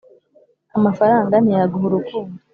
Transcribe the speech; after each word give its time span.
amafaranga 0.77 1.35
ntiyaguha 1.39 1.85
urukundo 1.87 2.37